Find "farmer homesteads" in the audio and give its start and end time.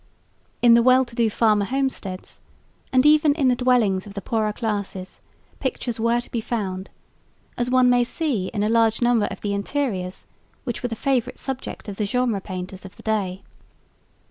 1.29-2.41